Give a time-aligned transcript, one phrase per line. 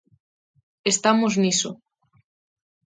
[0.93, 1.71] Estamos niso.